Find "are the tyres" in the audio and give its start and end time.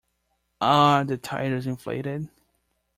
0.59-1.67